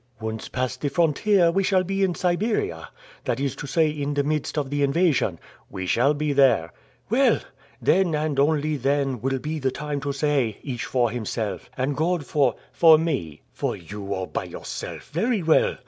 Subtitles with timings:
[0.19, 2.89] "Once past the frontier, we shall be in Siberia,
[3.25, 5.37] that is to say in the midst of the invasion."
[5.69, 6.73] "We shall be there."
[7.11, 7.41] "Well!
[7.79, 12.25] then, and only then, will be the time to say, Each for himself, and God
[12.25, 15.11] for" "For me." "For you, all by yourself!
[15.11, 15.77] Very well!